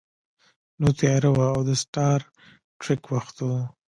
[0.79, 2.19] نو تیاره وه او د سټار
[2.81, 3.49] ټریک وخت و